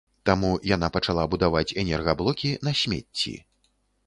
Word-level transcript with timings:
Таму 0.27 0.47
яна 0.75 0.87
пачала 0.95 1.25
будаваць 1.33 1.75
энергаблокі 1.83 2.53
на 2.71 2.75
смецці. 2.81 3.37